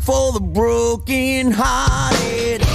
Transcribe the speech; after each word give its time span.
for 0.00 0.32
the 0.32 0.40
broken 0.40 1.52
hearted. 1.52 2.65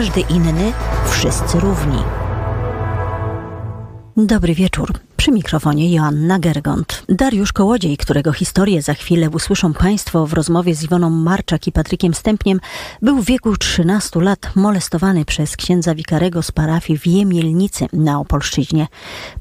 Każdy 0.00 0.20
inny, 0.20 0.72
wszyscy 1.10 1.60
równi. 1.60 1.98
Dobry 4.16 4.54
wieczór. 4.54 4.92
Przy 5.30 5.34
mikrofonie 5.34 5.92
Joanna 5.94 6.38
Gergont. 6.38 7.02
Dariusz 7.08 7.52
Kołodziej, 7.52 7.96
którego 7.96 8.32
historię 8.32 8.82
za 8.82 8.94
chwilę 8.94 9.30
usłyszą 9.30 9.72
Państwo 9.72 10.26
w 10.26 10.32
rozmowie 10.32 10.74
z 10.74 10.82
Iwoną 10.82 11.10
Marczak 11.10 11.66
i 11.66 11.72
Patrykiem 11.72 12.14
Stępniem, 12.14 12.60
był 13.02 13.22
w 13.22 13.24
wieku 13.24 13.56
13 13.56 14.20
lat 14.20 14.50
molestowany 14.56 15.24
przez 15.24 15.56
księdza 15.56 15.94
wikarego 15.94 16.42
z 16.42 16.52
parafii 16.52 16.98
w 16.98 17.06
Jemielnicy 17.06 17.86
na 17.92 18.20
Opolszczyźnie. 18.20 18.86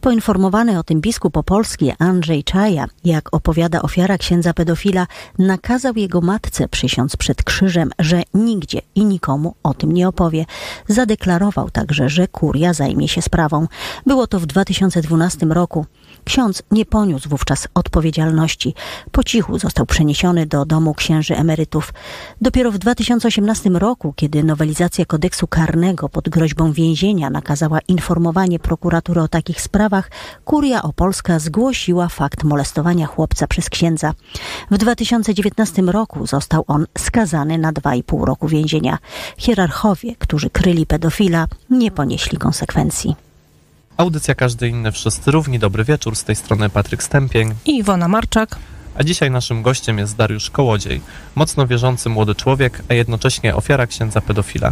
Poinformowany 0.02 0.80
o 0.80 0.84
tym 0.84 1.02
biskup 1.02 1.38
opolski 1.38 1.92
Andrzej 2.00 2.44
Czaja, 2.44 2.86
jak 3.06 3.34
opowiada 3.34 3.82
ofiara 3.82 4.18
księdza 4.18 4.54
pedofila, 4.54 5.08
nakazał 5.40 5.94
jego 5.96 6.22
matce 6.22 6.68
przysiąc 6.68 7.16
przed 7.16 7.44
krzyżem, 7.44 7.92
że 8.00 8.24
nigdzie 8.34 8.82
i 8.96 9.06
nikomu 9.06 9.56
o 9.64 9.74
tym 9.74 9.92
nie 9.92 10.08
opowie. 10.08 10.46
Zadeklarował 10.88 11.70
także, 11.70 12.10
że 12.10 12.28
kuria 12.28 12.74
zajmie 12.74 13.08
się 13.08 13.22
sprawą. 13.22 13.68
Było 14.06 14.28
to 14.28 14.40
w 14.40 14.46
2012 14.46 15.46
roku. 15.46 15.79
Ksiądz 16.26 16.64
nie 16.72 16.86
poniósł 16.86 17.30
wówczas 17.30 17.68
odpowiedzialności. 17.74 18.74
Po 19.12 19.24
cichu 19.24 19.60
został 19.60 19.86
przeniesiony 19.86 20.46
do 20.46 20.66
domu 20.66 20.94
księży 20.94 21.38
emerytów. 21.38 21.94
Dopiero 22.42 22.72
w 22.72 22.78
2018 22.78 23.70
roku, 23.70 24.14
kiedy 24.16 24.44
nowelizacja 24.44 25.06
kodeksu 25.06 25.48
karnego 25.48 26.10
pod 26.10 26.30
groźbą 26.30 26.72
więzienia 26.72 27.30
nakazała 27.30 27.80
informowanie 27.88 28.60
prokuratury 28.60 29.22
o 29.22 29.28
takich 29.28 29.62
sprawach, 29.62 30.12
kuria 30.46 30.82
opolska 30.82 31.40
zgłosiła 31.40 32.08
fakt 32.08 32.44
molestowania 32.44 33.08
chłopca 33.08 33.48
przez 33.48 33.70
księdza. 33.70 34.14
W 34.72 34.78
2019 34.78 35.82
roku 35.82 36.28
został 36.28 36.64
on 36.68 36.86
skazany 36.98 37.58
na 37.58 37.74
2,5 37.74 38.24
roku 38.24 38.48
więzienia. 38.48 38.98
Hierarchowie, 39.38 40.16
którzy 40.16 40.50
kryli 40.50 40.86
pedofila, 40.86 41.48
nie 41.70 41.92
ponieśli 41.92 42.38
konsekwencji. 42.38 43.29
Audycja 44.00 44.36
Każdy 44.36 44.68
Inny 44.68 44.92
Wszyscy 44.92 45.32
Równi. 45.32 45.60
Dobry 45.60 45.84
wieczór, 45.84 46.16
z 46.16 46.24
tej 46.24 46.36
strony 46.36 46.70
Patryk 46.70 47.04
Stępień. 47.04 47.54
I 47.66 47.78
Iwona 47.78 48.08
Marczak. 48.08 48.56
A 48.96 49.04
dzisiaj 49.04 49.32
naszym 49.32 49.62
gościem 49.62 49.98
jest 49.98 50.16
Dariusz 50.16 50.50
Kołodziej, 50.50 51.02
mocno 51.36 51.68
wierzący 51.68 52.10
młody 52.10 52.36
człowiek, 52.36 52.84
a 52.90 52.94
jednocześnie 52.94 53.56
ofiara 53.56 53.88
księdza 53.88 54.22
pedofila. 54.22 54.72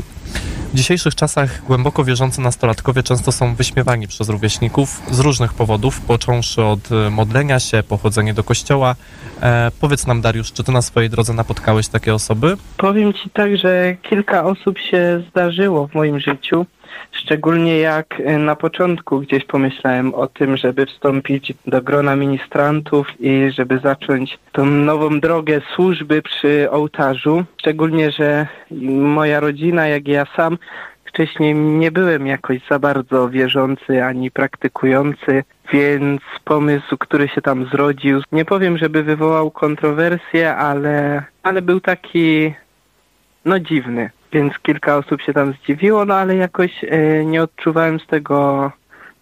W 0.74 0.76
dzisiejszych 0.76 1.16
czasach 1.16 1.64
głęboko 1.64 2.04
wierzący 2.04 2.42
nastolatkowie 2.42 3.04
często 3.04 3.32
są 3.32 3.56
wyśmiewani 3.56 4.08
przez 4.08 4.30
rówieśników 4.30 5.02
z 5.12 5.20
różnych 5.20 5.54
powodów, 5.54 6.02
począwszy 6.02 6.64
od 6.64 6.92
e, 6.92 7.10
modlenia 7.10 7.60
się, 7.60 7.84
pochodzenie 7.84 8.34
do 8.34 8.44
kościoła. 8.44 8.96
E, 9.42 9.72
powiedz 9.82 10.08
nam, 10.08 10.22
Dariusz, 10.22 10.52
czy 10.52 10.64
ty 10.64 10.72
na 10.72 10.82
swojej 10.82 11.10
drodze 11.10 11.34
napotkałeś 11.34 11.88
takie 11.88 12.14
osoby? 12.14 12.58
Powiem 12.78 13.14
Ci 13.14 13.30
tak, 13.30 13.58
że 13.58 13.96
kilka 14.02 14.44
osób 14.44 14.80
się 14.80 15.24
zdarzyło 15.30 15.88
w 15.88 15.94
moim 15.94 16.20
życiu. 16.20 16.66
Szczególnie 17.12 17.78
jak 17.78 18.20
y, 18.20 18.38
na 18.38 18.56
początku 18.56 19.20
gdzieś 19.20 19.46
pomyślałem 19.46 20.14
o 20.14 20.28
tym, 20.28 20.58
żeby 20.58 20.86
wstąpić 20.86 21.54
do 21.68 21.82
grona 21.82 22.16
ministrantów 22.16 23.08
i 23.20 23.52
żeby 23.52 23.80
zacząć 23.80 24.40
tą 24.52 24.66
nową 24.66 25.20
drogę 25.20 25.62
służby 25.76 26.22
przy 26.22 26.72
ołtarzu. 26.72 27.44
Szczególnie, 27.58 28.12
że 28.12 28.48
moja 28.92 29.40
rodzina, 29.40 29.88
jak 29.88 30.08
i 30.08 30.12
ja 30.12 30.17
sam, 30.26 30.58
wcześniej 31.06 31.56
nie 31.56 31.92
byłem 31.92 32.28
jakoś 32.28 32.60
za 32.70 32.80
bardzo 32.80 33.30
wierzący 33.30 34.04
ani 34.04 34.32
praktykujący, 34.32 35.44
więc 35.74 36.22
pomysł, 36.46 36.98
który 36.98 37.28
się 37.28 37.42
tam 37.42 37.66
zrodził, 37.66 38.22
nie 38.32 38.46
powiem, 38.46 38.78
żeby 38.78 39.04
wywołał 39.04 39.52
kontrowersję, 39.52 40.56
ale, 40.56 41.24
ale 41.44 41.62
był 41.62 41.80
taki 41.80 42.54
no 43.46 43.60
dziwny. 43.60 44.10
Więc 44.32 44.60
kilka 44.60 44.98
osób 44.98 45.22
się 45.22 45.34
tam 45.34 45.54
zdziwiło, 45.54 46.06
no 46.06 46.16
ale 46.16 46.36
jakoś 46.36 46.84
e, 46.84 47.26
nie 47.26 47.44
odczuwałem 47.44 48.00
z 48.00 48.08
tego 48.08 48.72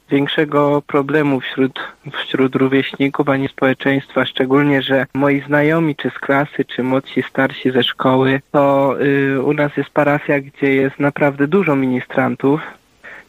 większego 0.10 0.82
problemu 0.88 1.40
wśród, 1.40 1.80
wśród 2.12 2.56
rówieśników 2.56 3.30
ani 3.30 3.48
społeczeństwa, 3.48 4.26
szczególnie, 4.26 4.82
że 4.82 5.06
moi 5.14 5.42
znajomi, 5.42 5.96
czy 5.96 6.10
z 6.10 6.20
klasy, 6.20 6.66
czy 6.66 6.84
młodsi, 6.84 7.24
starsi 7.30 7.72
ze 7.72 7.84
szkoły, 7.84 8.42
to 8.52 8.96
y, 9.02 9.42
u 9.42 9.54
nas 9.54 9.78
jest 9.78 9.90
parafia, 9.90 10.40
gdzie 10.40 10.74
jest 10.74 11.00
naprawdę 11.00 11.48
dużo 11.48 11.76
ministrantów. 11.76 12.62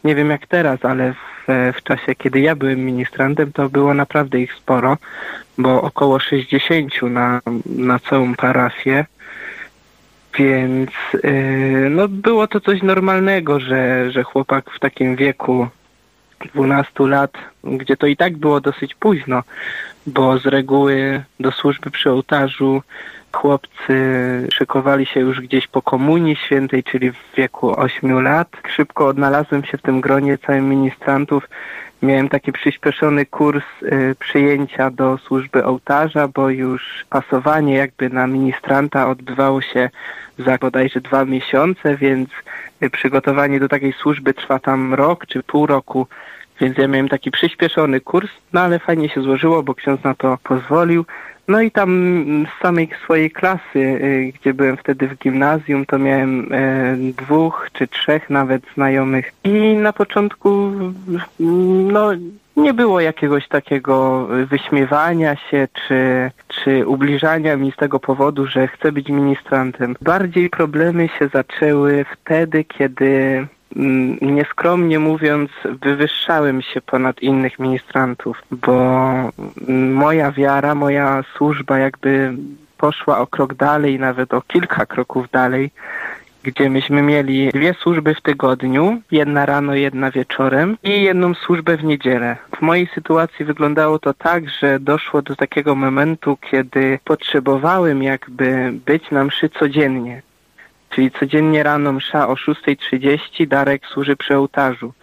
Nie 0.03 0.15
wiem 0.15 0.29
jak 0.29 0.47
teraz, 0.47 0.85
ale 0.85 1.13
w, 1.13 1.47
w 1.77 1.83
czasie, 1.83 2.15
kiedy 2.15 2.39
ja 2.39 2.55
byłem 2.55 2.85
ministrantem, 2.85 3.51
to 3.51 3.69
było 3.69 3.93
naprawdę 3.93 4.39
ich 4.39 4.53
sporo, 4.53 4.97
bo 5.57 5.81
około 5.81 6.19
60 6.19 7.01
na, 7.01 7.41
na 7.65 7.99
całą 7.99 8.35
parafię. 8.35 9.05
Więc 10.39 10.91
yy, 11.23 11.89
no 11.89 12.07
było 12.07 12.47
to 12.47 12.59
coś 12.59 12.83
normalnego, 12.83 13.59
że, 13.59 14.11
że 14.11 14.23
chłopak 14.23 14.71
w 14.71 14.79
takim 14.79 15.15
wieku 15.15 15.67
12 16.53 17.07
lat, 17.07 17.31
gdzie 17.63 17.97
to 17.97 18.07
i 18.07 18.17
tak 18.17 18.37
było 18.37 18.61
dosyć 18.61 18.95
późno, 18.95 19.43
bo 20.07 20.37
z 20.37 20.45
reguły 20.45 21.23
do 21.39 21.51
służby 21.51 21.91
przy 21.91 22.11
ołtarzu 22.11 22.81
chłopcy 23.37 23.97
szykowali 24.53 25.05
się 25.05 25.19
już 25.19 25.41
gdzieś 25.41 25.67
po 25.67 25.81
komunii 25.81 26.35
świętej, 26.35 26.83
czyli 26.83 27.11
w 27.11 27.17
wieku 27.37 27.79
8 27.79 28.21
lat. 28.21 28.47
Szybko 28.75 29.07
odnalazłem 29.07 29.63
się 29.63 29.77
w 29.77 29.81
tym 29.81 30.01
gronie 30.01 30.37
całym 30.37 30.69
ministrantów. 30.69 31.49
Miałem 32.01 32.29
taki 32.29 32.51
przyspieszony 32.51 33.25
kurs 33.25 33.63
y, 33.83 34.15
przyjęcia 34.19 34.91
do 34.91 35.17
służby 35.17 35.65
ołtarza, 35.65 36.27
bo 36.27 36.49
już 36.49 37.05
pasowanie 37.09 37.75
jakby 37.75 38.09
na 38.09 38.27
ministranta 38.27 39.09
odbywało 39.09 39.61
się 39.61 39.89
za 40.39 40.57
bodajże 40.57 41.01
dwa 41.01 41.25
miesiące, 41.25 41.95
więc 41.95 42.29
przygotowanie 42.91 43.59
do 43.59 43.67
takiej 43.67 43.93
służby 43.93 44.33
trwa 44.33 44.59
tam 44.59 44.93
rok 44.93 45.25
czy 45.25 45.43
pół 45.43 45.65
roku, 45.65 46.07
więc 46.59 46.77
ja 46.77 46.87
miałem 46.87 47.09
taki 47.09 47.31
przyspieszony 47.31 48.01
kurs, 48.01 48.29
no 48.53 48.61
ale 48.61 48.79
fajnie 48.79 49.09
się 49.09 49.21
złożyło, 49.21 49.63
bo 49.63 49.75
ksiądz 49.75 50.03
na 50.03 50.15
to 50.15 50.37
pozwolił. 50.43 51.05
No 51.47 51.61
i 51.61 51.71
tam 51.71 52.45
z 52.57 52.61
samej 52.61 52.89
swojej 53.03 53.31
klasy, 53.31 53.79
y, 53.79 54.33
gdzie 54.35 54.53
byłem 54.53 54.77
wtedy 54.77 55.07
w 55.07 55.17
gimnazjum, 55.17 55.85
to 55.85 55.99
miałem 55.99 56.53
e, 56.53 56.97
dwóch 56.97 57.69
czy 57.73 57.87
trzech 57.87 58.29
nawet 58.29 58.63
znajomych. 58.75 59.33
I 59.43 59.73
na 59.73 59.93
początku 59.93 60.71
no 61.91 62.11
nie 62.57 62.73
było 62.73 63.01
jakiegoś 63.01 63.47
takiego 63.47 64.27
wyśmiewania 64.45 65.35
się 65.35 65.67
czy, 65.73 66.31
czy 66.47 66.87
ubliżania 66.87 67.57
mi 67.57 67.71
z 67.71 67.75
tego 67.75 67.99
powodu, 67.99 68.47
że 68.47 68.67
chcę 68.67 68.91
być 68.91 69.09
ministrantem. 69.09 69.95
Bardziej 70.01 70.49
problemy 70.49 71.07
się 71.19 71.27
zaczęły 71.27 72.05
wtedy, 72.13 72.63
kiedy 72.63 73.05
mm, 73.05 73.47
nieskromnie 74.21 74.99
mówiąc, 74.99 75.51
wywyższałem 75.81 76.61
się 76.61 76.81
ponad 76.81 77.21
innych 77.21 77.59
ministrantów, 77.59 78.43
bo 78.51 78.81
moja 79.93 80.31
wiara, 80.31 80.75
moja 80.75 81.23
służba 81.37 81.77
jakby 81.77 82.33
poszła 82.77 83.19
o 83.19 83.27
krok 83.27 83.53
dalej, 83.53 83.99
nawet 83.99 84.33
o 84.33 84.41
kilka 84.41 84.85
kroków 84.85 85.29
dalej 85.31 85.71
gdzie 86.47 86.69
myśmy 86.69 87.01
mieli 87.01 87.49
dwie 87.49 87.73
służby 87.73 88.15
w 88.15 88.21
tygodniu, 88.21 89.01
jedna 89.11 89.45
rano, 89.45 89.75
jedna 89.75 90.11
wieczorem 90.11 90.77
i 90.83 91.01
jedną 91.01 91.33
służbę 91.33 91.77
w 91.77 91.83
niedzielę. 91.83 92.37
W 92.57 92.61
mojej 92.61 92.87
sytuacji 92.95 93.45
wyglądało 93.45 93.99
to 93.99 94.13
tak, 94.13 94.49
że 94.49 94.79
doszło 94.79 95.21
do 95.21 95.35
takiego 95.35 95.75
momentu, 95.75 96.37
kiedy 96.51 96.99
potrzebowałem 97.03 98.03
jakby 98.03 98.73
być 98.85 99.11
na 99.11 99.23
mszy 99.23 99.49
codziennie. 99.49 100.21
Czyli 100.89 101.11
codziennie 101.11 101.63
rano 101.63 101.91
msza 101.91 102.27
o 102.27 102.33
6.30, 102.33 103.47
Darek 103.47 103.85
służy 103.85 104.15
przy 104.15 104.37
ołtarzu. 104.37 104.93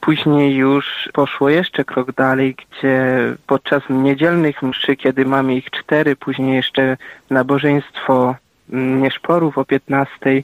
Później 0.00 0.54
już 0.54 1.08
poszło 1.12 1.48
jeszcze 1.50 1.84
krok 1.84 2.12
dalej, 2.12 2.56
gdzie 2.56 3.06
podczas 3.46 3.82
niedzielnych 3.90 4.62
mszy, 4.62 4.96
kiedy 4.96 5.24
mamy 5.24 5.54
ich 5.56 5.70
cztery, 5.70 6.16
później 6.16 6.56
jeszcze 6.56 6.96
nabożeństwo 7.30 8.34
Nieszporów 8.68 9.58
o 9.58 9.64
15, 9.64 10.42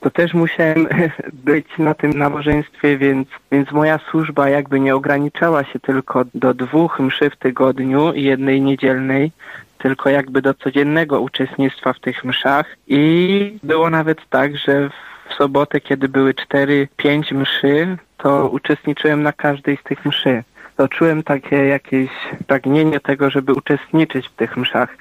to 0.00 0.10
też 0.10 0.34
musiałem 0.34 0.88
być 1.32 1.66
na 1.78 1.94
tym 1.94 2.12
nabożeństwie, 2.12 2.98
więc, 2.98 3.28
więc 3.52 3.72
moja 3.72 3.98
służba 4.10 4.48
jakby 4.48 4.80
nie 4.80 4.94
ograniczała 4.94 5.64
się 5.64 5.78
tylko 5.78 6.24
do 6.34 6.54
dwóch 6.54 7.00
mszy 7.00 7.30
w 7.30 7.36
tygodniu 7.36 8.12
i 8.12 8.22
jednej 8.22 8.60
niedzielnej, 8.60 9.32
tylko 9.78 10.10
jakby 10.10 10.42
do 10.42 10.54
codziennego 10.54 11.20
uczestnictwa 11.20 11.92
w 11.92 12.00
tych 12.00 12.24
mszach 12.24 12.76
i 12.88 13.58
było 13.62 13.90
nawet 13.90 14.18
tak, 14.30 14.56
że 14.56 14.90
w 15.28 15.34
sobotę, 15.34 15.80
kiedy 15.80 16.08
były 16.08 16.34
cztery, 16.34 16.88
pięć 16.96 17.32
mszy, 17.32 17.96
to 18.16 18.48
uczestniczyłem 18.48 19.22
na 19.22 19.32
każdej 19.32 19.76
z 19.76 19.82
tych 19.82 20.06
mszy. 20.06 20.44
To 20.76 20.88
czułem 20.88 21.22
takie 21.22 21.56
jakieś 21.56 22.10
pragnienie 22.46 23.00
tego, 23.00 23.30
żeby 23.30 23.52
uczestniczyć 23.52 24.28
w 24.28 24.32
tych 24.32 24.56
mszach. 24.56 24.96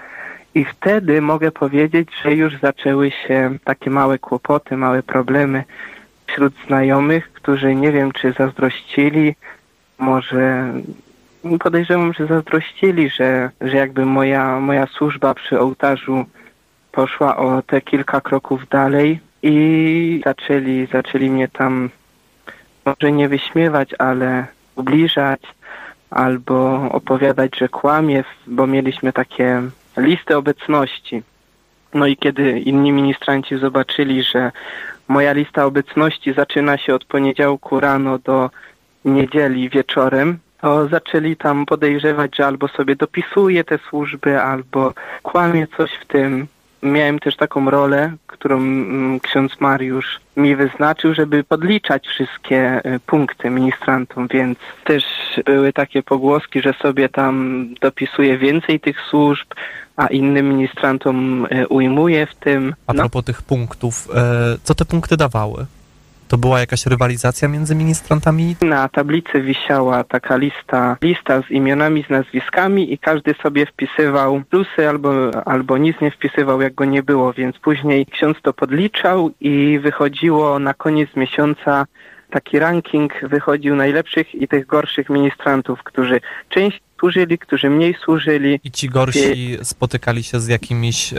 I 0.56 0.66
wtedy 0.66 1.22
mogę 1.22 1.52
powiedzieć, 1.52 2.10
że 2.24 2.34
już 2.36 2.60
zaczęły 2.62 3.12
się 3.12 3.58
takie 3.64 3.90
małe 3.90 4.20
kłopoty, 4.20 4.78
małe 4.78 5.04
problemy 5.04 5.64
wśród 6.28 6.54
znajomych, 6.68 7.34
którzy 7.34 7.76
nie 7.76 7.92
wiem, 7.92 8.12
czy 8.12 8.32
zazdrościli, 8.32 9.36
może 9.98 10.74
podejrzewam, 11.60 12.14
że 12.14 12.28
zazdrościli, 12.28 13.10
że, 13.10 13.50
że 13.62 13.78
jakby 13.78 14.06
moja, 14.06 14.60
moja 14.60 14.88
służba 14.88 15.34
przy 15.34 15.60
ołtarzu 15.60 16.26
poszła 16.92 17.38
o 17.38 17.62
te 17.62 17.82
kilka 17.82 18.22
kroków 18.22 18.68
dalej 18.70 19.20
i 19.44 20.22
zaczęli, 20.26 20.88
zaczęli 20.92 21.30
mnie 21.30 21.48
tam 21.48 21.90
może 22.86 23.12
nie 23.12 23.30
wyśmiewać, 23.30 23.90
ale 24.00 24.46
ubliżać 24.76 25.42
albo 26.10 26.90
opowiadać, 26.92 27.58
że 27.58 27.70
kłamie, 27.70 28.24
bo 28.48 28.68
mieliśmy 28.68 29.14
takie 29.14 29.62
listy 30.00 30.38
obecności. 30.38 31.24
No 31.94 32.08
i 32.08 32.18
kiedy 32.18 32.60
inni 32.60 32.92
ministranci 32.92 33.58
zobaczyli, 33.58 34.24
że 34.24 34.52
moja 35.08 35.34
lista 35.34 35.66
obecności 35.66 36.34
zaczyna 36.34 36.78
się 36.78 36.96
od 36.96 37.06
poniedziałku 37.06 37.80
rano 37.80 38.18
do 38.18 38.50
niedzieli 39.06 39.70
wieczorem, 39.70 40.40
to 40.62 40.88
zaczęli 40.88 41.36
tam 41.36 41.66
podejrzewać, 41.66 42.36
że 42.36 42.48
albo 42.48 42.68
sobie 42.68 42.96
dopisuje 42.96 43.64
te 43.64 43.80
służby, 43.90 44.42
albo 44.42 44.94
kłamie 45.24 45.68
coś 45.78 45.92
w 46.02 46.06
tym. 46.06 46.48
Miałem 46.84 47.20
też 47.20 47.36
taką 47.36 47.70
rolę, 47.70 48.14
którą 48.28 48.58
mm, 48.58 49.20
ksiądz 49.20 49.60
Mariusz 49.60 50.20
mi 50.38 50.56
wyznaczył, 50.56 51.14
żeby 51.14 51.44
podliczać 51.44 52.08
wszystkie 52.08 52.82
y, 52.86 53.00
punkty 53.00 53.50
ministrantom, 53.50 54.28
więc 54.28 54.58
też 54.84 55.04
były 55.46 55.74
takie 55.74 56.04
pogłoski, 56.04 56.62
że 56.62 56.74
sobie 56.74 57.10
tam 57.10 57.66
dopisuje 57.82 58.38
więcej 58.38 58.80
tych 58.80 59.02
służb, 59.10 59.48
a 59.96 60.08
innym 60.08 60.50
ministrantom 60.50 61.46
y, 61.46 61.68
ujmuje 61.68 62.26
w 62.26 62.36
tym. 62.36 62.76
A 62.88 62.94
No, 62.94 63.02
propos 63.04 63.24
tych 63.26 63.42
punktów, 63.42 64.08
e, 64.16 64.58
co 64.64 64.76
te 64.76 64.86
punkty 64.86 65.18
dawały? 65.18 65.66
To 66.30 66.38
była 66.38 66.60
jakaś 66.60 66.86
rywalizacja 66.86 67.48
między 67.48 67.76
ministrantami? 67.76 68.56
na 68.62 68.90
tablicy 68.90 69.42
wisiała 69.42 70.04
taka 70.04 70.38
lista, 70.38 70.98
lista 71.02 71.42
z 71.42 71.52
imionami, 71.52 72.04
z 72.04 72.10
nazwiskami 72.10 72.94
i 72.94 72.98
każdy 72.98 73.34
sobie 73.44 73.66
wpisywał 73.66 74.42
plusy 74.50 74.90
albo, 74.90 75.12
albo 75.46 75.78
nic 75.78 76.02
nie 76.02 76.12
wpisywał, 76.12 76.62
jak 76.62 76.74
go 76.74 76.86
nie 76.86 77.04
było, 77.04 77.34
więc 77.34 77.60
później 77.60 78.06
ksiądz 78.06 78.38
to 78.42 78.54
podliczał 78.54 79.32
i 79.40 79.80
wychodziło 79.80 80.60
na 80.60 80.74
koniec 80.74 81.10
miesiąca 81.16 81.86
taki 82.30 82.60
ranking 82.60 83.14
wychodził 83.24 83.76
najlepszych 83.76 84.36
i 84.36 84.48
tych 84.48 84.66
gorszych 84.66 85.10
ministrantów, 85.10 85.84
którzy 85.84 86.22
część 86.50 86.82
służyli, 87.00 87.38
którzy 87.38 87.70
mniej 87.70 87.96
służyli. 88.04 88.60
I 88.64 88.72
ci 88.72 88.90
gorsi 88.90 89.58
spotykali 89.64 90.24
się 90.24 90.40
z 90.40 90.48
jakimiś 90.48 91.14
e, 91.14 91.18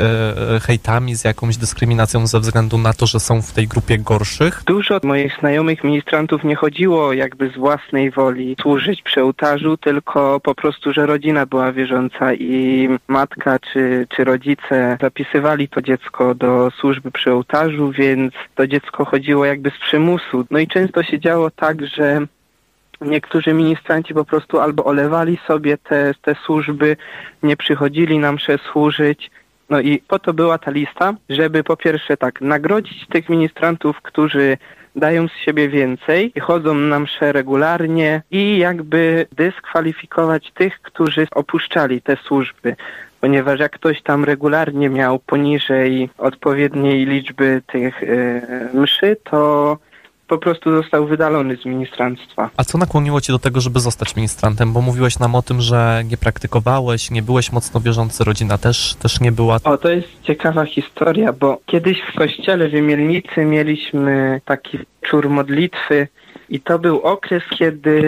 e, 0.56 0.60
hejtami, 0.60 1.16
z 1.16 1.24
jakąś 1.24 1.56
dyskryminacją 1.56 2.26
ze 2.26 2.40
względu 2.40 2.78
na 2.78 2.92
to, 2.92 3.06
że 3.06 3.20
są 3.20 3.42
w 3.42 3.52
tej 3.52 3.68
grupie 3.68 3.98
gorszych? 3.98 4.62
Dużo 4.66 5.00
moich 5.02 5.36
znajomych 5.40 5.84
ministrantów 5.84 6.44
nie 6.44 6.54
chodziło 6.56 7.12
jakby 7.12 7.50
z 7.50 7.56
własnej 7.56 8.10
woli 8.10 8.56
służyć 8.60 9.02
przy 9.02 9.22
ołtarzu, 9.22 9.76
tylko 9.76 10.40
po 10.40 10.54
prostu, 10.54 10.92
że 10.92 11.06
rodzina 11.06 11.46
była 11.46 11.72
wierząca 11.72 12.34
i 12.34 12.88
matka 13.08 13.58
czy, 13.58 14.06
czy 14.08 14.24
rodzice 14.24 14.98
zapisywali 15.00 15.68
to 15.68 15.82
dziecko 15.82 16.34
do 16.34 16.70
służby 16.70 17.10
przy 17.10 17.32
ołtarzu, 17.32 17.92
więc 17.92 18.32
to 18.54 18.66
dziecko 18.66 19.04
chodziło 19.04 19.44
jakby 19.44 19.70
z 19.70 19.78
przymusu. 19.78 20.46
No 20.50 20.58
i 20.58 20.68
często 20.68 21.02
się 21.02 21.20
działo 21.20 21.50
tak, 21.50 21.86
że 21.86 22.26
niektórzy 23.00 23.52
ministranci 23.52 24.14
po 24.14 24.24
prostu 24.24 24.60
albo 24.60 24.84
olewali 24.84 25.38
sobie 25.46 25.78
te, 25.78 26.14
te 26.22 26.34
służby, 26.34 26.96
nie 27.42 27.56
przychodzili 27.56 28.18
nam 28.18 28.34
msze 28.34 28.58
służyć. 28.58 29.30
No 29.70 29.80
i 29.80 29.98
po 29.98 30.18
to 30.18 30.32
była 30.32 30.58
ta 30.58 30.70
lista, 30.70 31.14
żeby 31.28 31.64
po 31.64 31.76
pierwsze 31.76 32.16
tak 32.16 32.40
nagrodzić 32.40 33.06
tych 33.06 33.28
ministrantów, 33.28 34.02
którzy 34.02 34.56
dają 34.96 35.28
z 35.28 35.32
siebie 35.32 35.68
więcej 35.68 36.32
i 36.34 36.40
chodzą 36.40 36.74
na 36.74 37.00
msze 37.00 37.32
regularnie 37.32 38.22
i 38.30 38.58
jakby 38.58 39.26
dyskwalifikować 39.32 40.52
tych, 40.54 40.80
którzy 40.82 41.26
opuszczali 41.30 42.02
te 42.02 42.16
służby. 42.16 42.76
Ponieważ 43.20 43.60
jak 43.60 43.72
ktoś 43.72 44.02
tam 44.02 44.24
regularnie 44.24 44.88
miał 44.88 45.18
poniżej 45.18 46.08
odpowiedniej 46.18 47.06
liczby 47.06 47.62
tych 47.66 48.02
y, 48.02 48.42
mszy, 48.74 49.16
to 49.24 49.78
po 50.30 50.38
prostu 50.38 50.82
został 50.82 51.06
wydalony 51.06 51.56
z 51.56 51.64
ministranstwa. 51.64 52.50
A 52.56 52.64
co 52.64 52.78
nakłoniło 52.78 53.20
cię 53.20 53.32
do 53.32 53.38
tego, 53.38 53.60
żeby 53.60 53.80
zostać 53.80 54.16
ministrantem? 54.16 54.72
Bo 54.72 54.80
mówiłeś 54.80 55.18
nam 55.18 55.34
o 55.34 55.42
tym, 55.42 55.60
że 55.60 56.02
nie 56.10 56.16
praktykowałeś, 56.16 57.10
nie 57.10 57.22
byłeś 57.22 57.52
mocno 57.52 57.80
wierzący, 57.80 58.24
rodzina 58.24 58.58
też, 58.58 58.94
też 58.94 59.20
nie 59.20 59.32
była. 59.32 59.56
O, 59.64 59.78
to 59.78 59.90
jest 59.90 60.08
ciekawa 60.22 60.64
historia, 60.64 61.32
bo 61.32 61.58
kiedyś 61.66 62.02
w 62.12 62.18
kościele 62.18 62.68
w 62.68 62.72
Mielnicy 62.72 63.44
mieliśmy 63.44 64.40
taki 64.44 64.78
wieczór 64.78 65.30
modlitwy 65.30 66.08
i 66.50 66.60
to 66.60 66.78
był 66.78 67.00
okres, 67.00 67.42
kiedy 67.58 68.02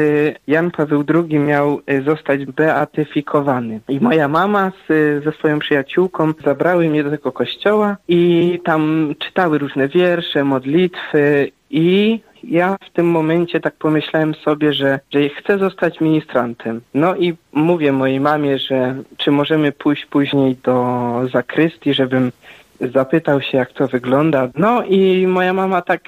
Jan 0.47 0.71
Paweł 0.71 1.05
II 1.15 1.39
miał 1.39 1.81
y, 1.91 2.03
zostać 2.03 2.45
beatyfikowany. 2.47 3.81
I 3.89 4.01
moja 4.01 4.29
mama 4.29 4.73
z, 4.89 5.25
ze 5.25 5.33
swoją 5.33 5.59
przyjaciółką 5.59 6.33
zabrały 6.45 6.89
mnie 6.89 7.05
do 7.05 7.11
tego 7.11 7.33
kościoła 7.33 7.97
i 8.09 8.61
tam 8.65 9.15
czytały 9.19 9.59
różne 9.59 9.89
wiersze, 9.89 10.45
modlitwy 10.45 11.51
i 11.73 12.21
ja 12.45 12.77
w 12.81 12.91
tym 12.91 13.07
momencie 13.07 13.61
tak 13.61 13.75
pomyślałem 13.75 14.35
sobie, 14.35 14.73
że, 14.73 15.01
że 15.11 15.29
chcę 15.29 15.59
zostać 15.59 16.01
ministrantem. 16.01 16.81
No 16.95 17.17
i 17.17 17.35
mówię 17.53 17.93
mojej 17.93 18.21
mamie, 18.21 18.59
że 18.59 19.03
czy 19.17 19.31
możemy 19.31 19.73
pójść 19.73 20.07
później 20.07 20.57
do 20.65 21.13
zakrystii, 21.33 21.95
żebym 21.95 22.33
zapytał 22.81 23.43
się, 23.43 23.59
jak 23.59 23.73
to 23.73 23.89
wygląda. 23.89 24.49
No 24.57 24.85
i 24.85 25.27
moja 25.27 25.53
mama 25.53 25.83
tak 25.83 26.01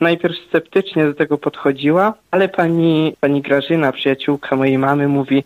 najpierw 0.00 0.36
sceptycznie 0.48 1.04
do 1.04 1.14
tego 1.14 1.38
podchodziła, 1.38 2.14
ale 2.30 2.48
pani, 2.48 3.16
pani 3.20 3.42
Grażyna, 3.42 3.92
przyjaciółka 3.92 4.56
mojej 4.56 4.78
mamy, 4.78 5.08
mówi, 5.08 5.44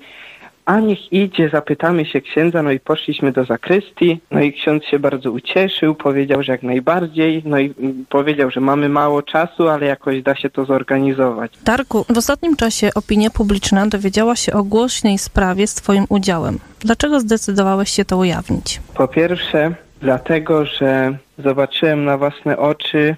a 0.66 0.80
niech 0.80 1.12
idzie, 1.12 1.48
zapytamy 1.48 2.06
się 2.06 2.20
księdza, 2.20 2.62
no 2.62 2.70
i 2.70 2.80
poszliśmy 2.80 3.32
do 3.32 3.44
zakrystii, 3.44 4.20
no 4.30 4.40
i 4.40 4.52
ksiądz 4.52 4.84
się 4.84 4.98
bardzo 4.98 5.32
ucieszył, 5.32 5.94
powiedział, 5.94 6.42
że 6.42 6.52
jak 6.52 6.62
najbardziej, 6.62 7.42
no 7.44 7.58
i 7.58 7.74
powiedział, 8.08 8.50
że 8.50 8.60
mamy 8.60 8.88
mało 8.88 9.22
czasu, 9.22 9.68
ale 9.68 9.86
jakoś 9.86 10.22
da 10.22 10.36
się 10.36 10.50
to 10.50 10.64
zorganizować. 10.64 11.52
Darku, 11.64 12.04
w 12.14 12.18
ostatnim 12.18 12.56
czasie 12.56 12.90
opinia 12.94 13.30
publiczna 13.30 13.86
dowiedziała 13.86 14.36
się 14.36 14.52
o 14.52 14.64
głośnej 14.64 15.18
sprawie 15.18 15.66
z 15.66 15.74
twoim 15.74 16.04
udziałem. 16.08 16.58
Dlaczego 16.80 17.20
zdecydowałeś 17.20 17.90
się 17.90 18.04
to 18.04 18.16
ujawnić? 18.16 18.80
Po 18.94 19.08
pierwsze, 19.08 19.74
dlatego, 20.00 20.64
że 20.64 21.18
zobaczyłem 21.38 22.04
na 22.04 22.18
własne 22.18 22.58
oczy, 22.58 23.16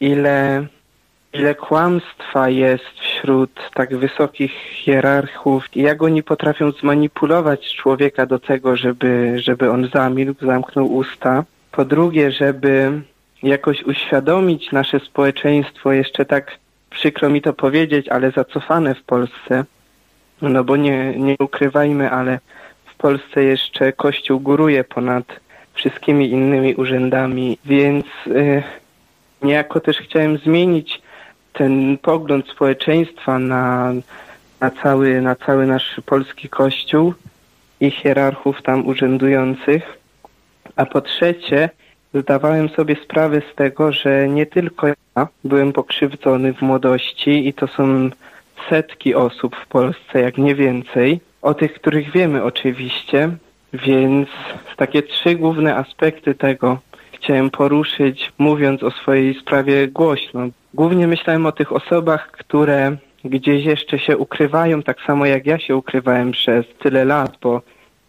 ile, 0.00 0.66
ile 1.32 1.54
kłamstwa 1.54 2.48
jest 2.48 3.00
wśród 3.00 3.70
tak 3.74 3.96
wysokich 3.96 4.52
hierarchów 4.52 5.76
i 5.76 5.82
jak 5.82 6.02
oni 6.02 6.22
potrafią 6.22 6.70
zmanipulować 6.70 7.74
człowieka 7.74 8.26
do 8.26 8.38
tego, 8.38 8.76
żeby, 8.76 9.34
żeby 9.36 9.70
on 9.70 9.88
zamilkł, 9.94 10.46
zamknął 10.46 10.94
usta. 10.94 11.44
Po 11.72 11.84
drugie, 11.84 12.32
żeby 12.32 13.02
jakoś 13.42 13.82
uświadomić 13.82 14.72
nasze 14.72 15.00
społeczeństwo, 15.00 15.92
jeszcze 15.92 16.24
tak 16.24 16.58
przykro 16.90 17.30
mi 17.30 17.42
to 17.42 17.52
powiedzieć, 17.52 18.08
ale 18.08 18.30
zacofane 18.30 18.94
w 18.94 19.02
Polsce, 19.02 19.64
no 20.42 20.64
bo 20.64 20.76
nie, 20.76 21.18
nie 21.18 21.36
ukrywajmy, 21.38 22.10
ale 22.10 22.38
w 22.86 22.94
Polsce 22.94 23.42
jeszcze 23.42 23.92
Kościół 23.92 24.40
góruje 24.40 24.84
ponad 24.84 25.40
wszystkimi 25.74 26.30
innymi 26.30 26.74
urzędami, 26.74 27.58
więc 27.64 28.06
y, 28.26 28.62
niejako 29.42 29.80
też 29.80 29.98
chciałem 29.98 30.38
zmienić 30.38 31.02
ten 31.58 31.98
pogląd 31.98 32.48
społeczeństwa 32.48 33.38
na, 33.38 33.92
na, 34.60 34.70
cały, 34.70 35.20
na 35.20 35.34
cały 35.34 35.66
nasz 35.66 36.00
polski 36.06 36.48
kościół 36.48 37.14
i 37.80 37.90
hierarchów 37.90 38.62
tam 38.62 38.86
urzędujących. 38.86 39.98
A 40.76 40.86
po 40.86 41.00
trzecie, 41.00 41.70
zdawałem 42.14 42.68
sobie 42.68 42.96
sprawę 43.04 43.42
z 43.52 43.54
tego, 43.54 43.92
że 43.92 44.28
nie 44.28 44.46
tylko 44.46 44.86
ja 44.86 45.28
byłem 45.44 45.72
pokrzywdzony 45.72 46.54
w 46.54 46.62
młodości 46.62 47.48
i 47.48 47.54
to 47.54 47.66
są 47.66 48.10
setki 48.70 49.14
osób 49.14 49.56
w 49.56 49.66
Polsce, 49.66 50.20
jak 50.20 50.38
nie 50.38 50.54
więcej. 50.54 51.20
O 51.42 51.54
tych, 51.54 51.74
których 51.74 52.12
wiemy 52.12 52.44
oczywiście, 52.44 53.30
więc 53.72 54.28
takie 54.76 55.02
trzy 55.02 55.34
główne 55.34 55.76
aspekty 55.76 56.34
tego 56.34 56.78
chciałem 57.12 57.50
poruszyć, 57.50 58.32
mówiąc 58.38 58.82
o 58.82 58.90
swojej 58.90 59.34
sprawie 59.34 59.88
głośno. 59.88 60.48
Głównie 60.76 61.06
myślałem 61.06 61.46
o 61.46 61.52
tych 61.52 61.72
osobach, 61.72 62.30
które 62.30 62.96
gdzieś 63.24 63.64
jeszcze 63.64 63.98
się 63.98 64.16
ukrywają, 64.16 64.82
tak 64.82 65.00
samo 65.06 65.26
jak 65.26 65.46
ja 65.46 65.58
się 65.58 65.76
ukrywałem 65.76 66.32
przez 66.32 66.66
tyle 66.78 67.04
lat, 67.04 67.38
bo 67.42 67.62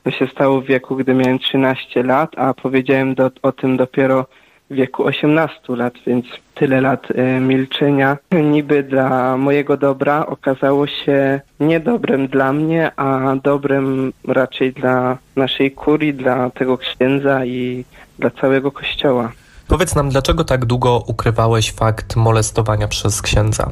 to 0.04 0.12
się 0.12 0.28
stało 0.28 0.62
w 0.62 0.66
wieku, 0.66 0.96
gdy 0.96 1.14
miałem 1.14 1.40
13 1.40 2.04
lat, 2.04 2.32
a 2.38 2.54
powiedziałem 2.54 3.16
do, 3.16 3.32
o 3.42 3.52
tym 3.52 3.78
dopiero 3.78 4.26
w 4.70 4.76
wieku 4.76 5.04
18 5.04 5.60
lat, 5.76 5.94
więc 6.08 6.26
tyle 6.56 6.82
lat 6.82 7.12
y, 7.12 7.40
milczenia 7.40 8.18
niby 8.32 8.84
dla 8.84 9.38
mojego 9.38 9.78
dobra 9.78 10.26
okazało 10.26 10.88
się 10.88 11.42
niedobrem 11.60 12.28
dla 12.28 12.54
mnie, 12.54 12.92
a 12.96 13.36
dobrem 13.44 14.14
raczej 14.28 14.74
dla 14.74 15.18
naszej 15.36 15.72
kurii, 15.72 16.14
dla 16.14 16.50
tego 16.50 16.78
księdza 16.78 17.46
i 17.46 17.86
dla 18.20 18.30
całego 18.30 18.72
kościoła. 18.72 19.32
Powiedz 19.68 19.96
nam, 19.96 20.10
dlaczego 20.10 20.44
tak 20.44 20.66
długo 20.66 21.04
ukrywałeś 21.08 21.72
fakt 21.72 22.16
molestowania 22.16 22.88
przez 22.88 23.22
księdza? 23.22 23.70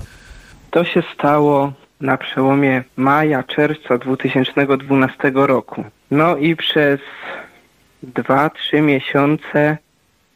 To 0.72 0.86
się 0.86 1.04
stało 1.14 1.74
na 2.02 2.18
przełomie 2.18 2.84
maja, 2.98 3.44
czerwca 3.44 3.98
2012 3.98 5.32
roku. 5.36 5.84
No 6.12 6.38
i 6.38 6.56
przez 6.56 7.00
dwa, 8.04 8.50
trzy 8.50 8.82
miesiące 8.82 9.78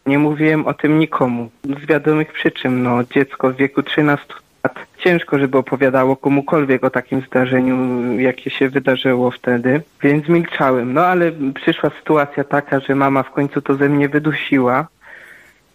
nie 0.05 0.19
mówiłem 0.19 0.67
o 0.67 0.73
tym 0.73 0.99
nikomu. 0.99 1.49
Z 1.63 1.85
wiadomych 1.85 2.33
przyczyn, 2.33 2.83
no 2.83 3.03
dziecko 3.03 3.49
w 3.49 3.55
wieku 3.55 3.83
13 3.83 4.25
lat. 4.63 4.75
Ciężko, 4.97 5.39
żeby 5.39 5.57
opowiadało 5.57 6.15
komukolwiek 6.15 6.83
o 6.83 6.89
takim 6.89 7.21
zdarzeniu, 7.21 7.77
jakie 8.19 8.49
się 8.49 8.69
wydarzyło 8.69 9.31
wtedy, 9.31 9.81
więc 10.03 10.27
milczałem. 10.27 10.93
No 10.93 11.05
ale 11.05 11.31
przyszła 11.55 11.91
sytuacja 11.99 12.43
taka, 12.43 12.79
że 12.79 12.95
mama 12.95 13.23
w 13.23 13.31
końcu 13.31 13.61
to 13.61 13.75
ze 13.75 13.89
mnie 13.89 14.09
wydusiła. 14.09 14.87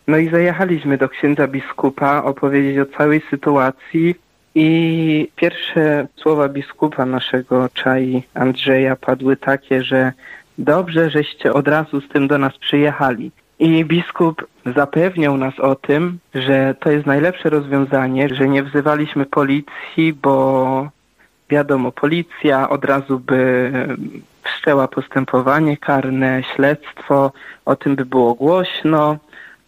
No 0.08 0.16
i 0.18 0.28
zajechaliśmy 0.28 0.98
do 0.98 1.08
księdza 1.08 1.46
biskupa 1.48 2.22
opowiedzieć 2.22 2.78
o 2.78 2.98
całej 2.98 3.22
sytuacji 3.30 4.14
i 4.54 5.28
pierwsze 5.36 6.06
słowa 6.16 6.48
biskupa 6.48 7.06
naszego 7.06 7.68
czai 7.68 8.22
Andrzeja 8.34 8.96
padły 8.96 9.36
takie, 9.36 9.82
że 9.82 10.12
dobrze, 10.58 11.10
żeście 11.10 11.52
od 11.52 11.68
razu 11.68 12.00
z 12.00 12.08
tym 12.08 12.28
do 12.28 12.38
nas 12.38 12.58
przyjechali. 12.58 13.30
I 13.58 13.84
biskup 13.84 14.46
zapewniał 14.76 15.36
nas 15.36 15.60
o 15.60 15.74
tym, 15.74 16.18
że 16.34 16.74
to 16.80 16.90
jest 16.90 17.06
najlepsze 17.06 17.50
rozwiązanie, 17.50 18.28
że 18.28 18.48
nie 18.48 18.62
wzywaliśmy 18.62 19.26
policji, 19.26 20.12
bo 20.12 20.88
wiadomo, 21.50 21.92
policja 21.92 22.68
od 22.68 22.84
razu 22.84 23.18
by 23.18 23.70
wszczęła 24.42 24.88
postępowanie 24.88 25.76
karne, 25.76 26.42
śledztwo, 26.54 27.32
o 27.64 27.76
tym 27.76 27.96
by 27.96 28.06
było 28.06 28.34
głośno, 28.34 29.18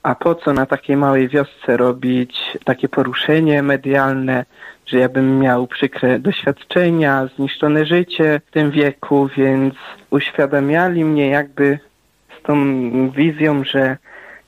a 0.06 0.14
po 0.14 0.34
co 0.34 0.52
na 0.52 0.66
takiej 0.66 0.96
małej 0.96 1.28
wiosce 1.28 1.76
robić 1.76 2.58
takie 2.64 2.88
poruszenie 2.88 3.62
medialne, 3.62 4.44
że 4.86 4.98
ja 4.98 5.08
bym 5.08 5.38
miał 5.38 5.66
przykre 5.66 6.18
doświadczenia, 6.18 7.28
zniszczone 7.36 7.86
życie 7.86 8.40
w 8.46 8.50
tym 8.50 8.70
wieku, 8.70 9.28
więc 9.36 9.74
uświadamiali 10.10 11.04
mnie 11.04 11.28
jakby 11.28 11.78
tą 12.42 12.56
wizją, 13.10 13.64
że, 13.64 13.96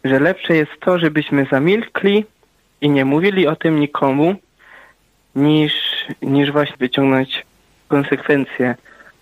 że 0.05 0.21
lepsze 0.21 0.57
jest 0.57 0.73
to, 0.81 0.99
żebyśmy 0.99 1.47
zamilkli 1.50 2.25
i 2.81 2.91
nie 2.91 3.05
mówili 3.05 3.47
o 3.47 3.57
tym 3.57 3.81
nikomu, 3.81 4.35
niż, 5.35 5.73
niż 6.23 6.53
właśnie 6.53 6.77
wyciągnąć 6.79 7.47
konsekwencje 7.88 8.75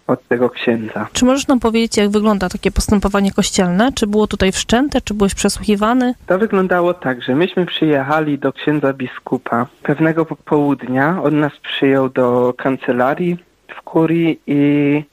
od 0.06 0.28
tego 0.28 0.50
księdza. 0.50 1.06
Czy 1.12 1.24
możesz 1.24 1.46
nam 1.46 1.60
powiedzieć, 1.60 1.96
jak 1.96 2.10
wygląda 2.10 2.48
takie 2.48 2.70
postępowanie 2.70 3.32
kościelne? 3.32 3.92
Czy 3.92 4.06
było 4.06 4.26
tutaj 4.26 4.52
wszczęte, 4.52 5.00
czy 5.00 5.14
byłeś 5.14 5.34
przesłuchiwany? 5.34 6.14
To 6.26 6.38
wyglądało 6.38 6.94
tak, 6.94 7.22
że 7.22 7.34
myśmy 7.34 7.66
przyjechali 7.66 8.38
do 8.38 8.52
księdza 8.52 8.92
biskupa 8.92 9.66
pewnego 9.82 10.26
popołudnia. 10.26 11.22
On 11.22 11.40
nas 11.40 11.52
przyjął 11.62 12.08
do 12.08 12.54
kancelarii 12.56 13.36
w 13.68 13.82
kurii 13.82 14.40
i 14.46 15.04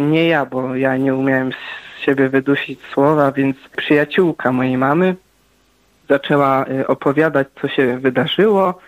nie 0.00 0.28
ja, 0.28 0.46
bo 0.46 0.74
ja 0.74 0.96
nie 0.96 1.14
umiałem 1.14 1.52
z 1.52 2.04
siebie 2.04 2.28
wydusić 2.28 2.80
słowa, 2.92 3.32
więc 3.32 3.56
przyjaciółka 3.76 4.52
mojej 4.52 4.78
mamy 4.78 5.16
zaczęła 6.10 6.66
y, 6.68 6.86
opowiadać, 6.86 7.48
co 7.60 7.68
się 7.68 7.98
wydarzyło. 7.98 8.78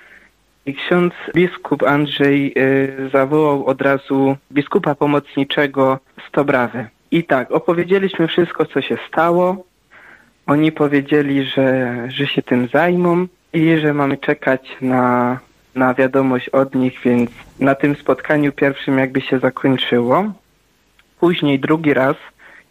Ksiądz 0.67 1.15
biskup 1.35 1.83
Andrzej 1.83 2.53
y, 2.57 3.11
zawołał 3.13 3.67
od 3.67 3.83
razu 3.83 4.37
biskupa 4.53 4.95
pomocniczego 4.95 5.99
Stobrawy. 6.29 6.87
I 7.11 7.25
tak, 7.25 7.51
opowiedzieliśmy 7.51 8.29
wszystko, 8.29 8.65
co 8.67 8.81
się 8.81 8.97
stało. 9.09 9.65
Oni 10.47 10.73
powiedzieli, 10.73 11.45
że, 11.45 11.97
że 12.09 12.27
się 12.27 12.43
tym 12.43 12.69
zajmą 12.69 13.27
i 13.53 13.79
że 13.79 13.95
mamy 13.95 14.17
czekać 14.17 14.77
na, 14.81 15.39
na 15.75 15.95
wiadomość 15.95 16.49
od 16.49 16.75
nich, 16.75 17.01
więc 17.05 17.31
na 17.61 17.75
tym 17.75 17.97
spotkaniu 17.97 18.53
pierwszym 18.53 18.99
jakby 18.99 19.21
się 19.21 19.39
zakończyło. 19.39 20.33
Później 21.21 21.59
drugi 21.59 21.95
raz 21.95 22.17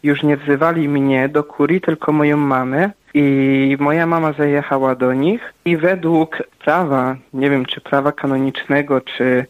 już 0.02 0.22
nie 0.22 0.36
wzywali 0.36 0.88
mnie 0.88 1.28
do 1.28 1.44
kurii, 1.44 1.80
tylko 1.80 2.12
moją 2.12 2.36
mamę. 2.36 2.90
I 3.14 3.76
moja 3.80 4.06
mama 4.06 4.32
zajechała 4.32 4.94
do 4.94 5.12
nich 5.14 5.54
i 5.64 5.76
według 5.76 6.42
prawa, 6.64 7.16
nie 7.34 7.50
wiem 7.50 7.66
czy 7.66 7.80
prawa 7.80 8.12
kanonicznego, 8.12 9.00
czy, 9.00 9.46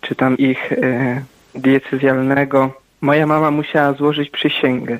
czy 0.00 0.14
tam 0.14 0.38
ich 0.38 0.72
e, 0.72 1.22
diecezjalnego, 1.54 2.70
moja 3.00 3.26
mama 3.26 3.50
musiała 3.50 3.92
złożyć 3.92 4.30
przysięgę. 4.30 4.98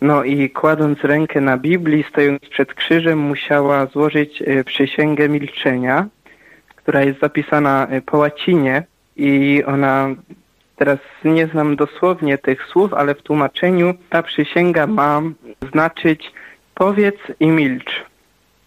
No 0.00 0.24
i 0.24 0.50
kładąc 0.50 0.98
rękę 1.04 1.40
na 1.40 1.58
Biblii, 1.58 2.04
stojąc 2.10 2.40
przed 2.40 2.74
krzyżem, 2.74 3.18
musiała 3.18 3.86
złożyć 3.86 4.42
e, 4.42 4.64
przysięgę 4.64 5.28
milczenia, 5.28 6.06
która 6.76 7.02
jest 7.02 7.20
zapisana 7.20 7.86
e, 7.90 8.00
po 8.00 8.18
łacinie 8.18 8.82
i 9.16 9.62
ona, 9.66 10.08
teraz 10.76 10.98
nie 11.24 11.46
znam 11.46 11.76
dosłownie 11.76 12.38
tych 12.38 12.66
słów, 12.66 12.94
ale 12.94 13.14
w 13.14 13.22
tłumaczeniu 13.22 13.94
ta 14.10 14.22
przysięga 14.22 14.86
ma 14.86 15.22
znaczyć 15.72 16.32
powiedz 16.74 17.18
i 17.40 17.46
milcz. 17.46 18.04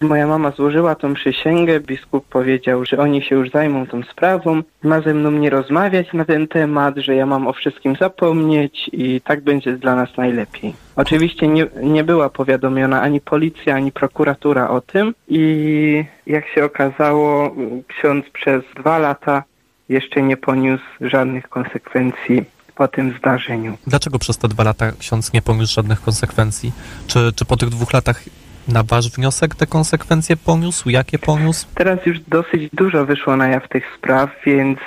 Moja 0.01 0.27
mama 0.27 0.51
złożyła 0.51 0.95
tą 0.95 1.13
przysięgę, 1.13 1.79
biskup 1.79 2.25
powiedział, 2.25 2.85
że 2.85 2.97
oni 2.97 3.21
się 3.21 3.35
już 3.35 3.49
zajmą 3.49 3.87
tą 3.87 4.03
sprawą, 4.03 4.61
ma 4.83 5.01
ze 5.01 5.13
mną 5.13 5.31
nie 5.31 5.49
rozmawiać 5.49 6.13
na 6.13 6.25
ten 6.25 6.47
temat, 6.47 6.97
że 6.97 7.15
ja 7.15 7.25
mam 7.25 7.47
o 7.47 7.53
wszystkim 7.53 7.95
zapomnieć 7.95 8.89
i 8.93 9.21
tak 9.21 9.41
będzie 9.41 9.77
dla 9.77 9.95
nas 9.95 10.17
najlepiej. 10.17 10.73
Oczywiście 10.95 11.47
nie, 11.47 11.67
nie 11.83 12.03
była 12.03 12.29
powiadomiona 12.29 13.01
ani 13.01 13.21
policja, 13.21 13.75
ani 13.75 13.91
prokuratura 13.91 14.69
o 14.69 14.81
tym 14.81 15.13
i 15.27 16.05
jak 16.27 16.47
się 16.47 16.65
okazało, 16.65 17.55
ksiądz 17.87 18.29
przez 18.29 18.63
dwa 18.75 18.97
lata 18.97 19.43
jeszcze 19.89 20.21
nie 20.21 20.37
poniósł 20.37 20.85
żadnych 21.01 21.49
konsekwencji 21.49 22.45
po 22.77 22.87
tym 22.87 23.13
zdarzeniu. 23.17 23.77
Dlaczego 23.87 24.19
przez 24.19 24.37
te 24.37 24.47
dwa 24.47 24.63
lata 24.63 24.91
ksiądz 24.99 25.33
nie 25.33 25.41
poniósł 25.41 25.73
żadnych 25.73 26.01
konsekwencji? 26.01 26.71
Czy, 27.07 27.33
czy 27.35 27.45
po 27.45 27.57
tych 27.57 27.69
dwóch 27.69 27.93
latach 27.93 28.23
na 28.67 28.83
wasz 28.83 29.11
wniosek 29.11 29.55
te 29.55 29.67
konsekwencje 29.67 30.37
poniósł? 30.37 30.89
Jakie 30.89 31.19
poniósł? 31.19 31.67
Teraz 31.75 32.05
już 32.05 32.19
dosyć 32.19 32.69
dużo 32.73 33.05
wyszło 33.05 33.35
na 33.37 33.47
jaw 33.47 33.69
tych 33.69 33.83
spraw, 33.97 34.29
więc 34.45 34.79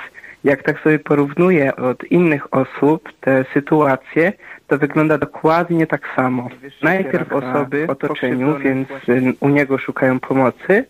jak 0.43 0.63
tak 0.63 0.79
sobie 0.79 0.99
porównuję 0.99 1.75
od 1.75 2.03
innych 2.03 2.53
osób 2.53 3.09
te 3.21 3.45
sytuacje, 3.53 4.33
to 4.67 4.77
wygląda 4.77 5.17
dokładnie 5.17 5.87
tak 5.87 6.01
samo. 6.15 6.49
Najpierw 6.81 7.33
osoby 7.33 7.87
w 7.87 7.89
otoczeniu, 7.89 8.59
więc 8.59 8.89
y, 9.09 9.33
u 9.39 9.49
niego 9.49 9.77
szukają 9.77 10.19
pomocy 10.19 10.85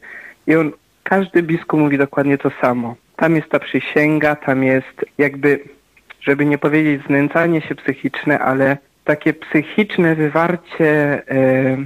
i 0.48 0.55
on, 0.55 0.72
każdy 1.03 1.43
biskup 1.43 1.79
mówi 1.79 1.98
dokładnie 1.98 2.38
to 2.38 2.51
samo. 2.62 2.96
Tam 3.15 3.36
jest 3.36 3.50
ta 3.50 3.60
przysięga, 3.60 4.36
tam 4.36 4.63
jest 4.63 5.05
jakby, 5.17 5.60
żeby 6.22 6.46
nie 6.46 6.58
powiedzieć 6.58 7.01
znęcanie 7.08 7.62
się 7.62 7.75
psychiczne, 7.75 8.40
ale 8.40 8.78
takie 9.04 9.34
psychiczne 9.34 10.15
wywarcie 10.15 11.22
e, 11.30 11.78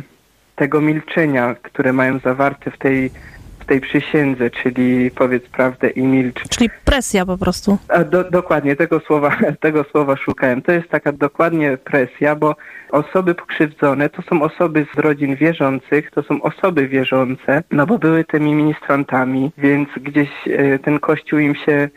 tego 0.56 0.82
milczenia, 0.82 1.56
które 1.62 1.94
mają 1.94 2.20
zawarte 2.20 2.72
w 2.72 2.78
tej, 2.78 3.12
w 3.60 3.66
tej 3.66 3.82
przysiędze, 3.82 4.50
czyli 4.50 5.12
powiedz 5.12 5.44
prawdę 5.44 5.90
i 5.90 6.04
milcz. 6.04 6.50
Czyli 6.50 6.70
presja 6.86 7.26
po 7.26 7.38
prostu. 7.38 7.78
Do, 8.12 8.24
dokładnie, 8.24 8.76
tego 8.76 9.00
słowa, 9.00 9.38
tego 9.60 9.84
słowa 9.84 10.18
szukałem. 10.18 10.62
To 10.62 10.72
jest 10.72 10.90
taka 10.90 11.12
dokładnie 11.12 11.78
presja, 11.78 12.36
bo 12.36 12.56
osoby 12.92 13.36
pokrzywdzone 13.36 14.10
to 14.10 14.22
są 14.22 14.42
osoby 14.42 14.86
z 14.96 15.00
rodzin 15.00 15.36
wierzących, 15.36 16.12
to 16.12 16.24
są 16.24 16.42
osoby 16.42 16.88
wierzące, 16.88 17.64
no 17.72 17.86
bo 17.86 17.98
były 17.98 18.24
tymi 18.24 18.54
ministrantami, 18.54 19.52
więc 19.58 19.90
gdzieś 20.02 20.30
e, 20.48 20.80
ten 20.80 21.00
kościół 21.00 21.40
im 21.40 21.56
się 21.56 21.90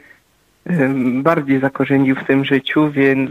bardziej 1.22 1.60
zakorzenił 1.60 2.16
w 2.16 2.24
tym 2.24 2.44
życiu, 2.44 2.90
więc 2.90 3.30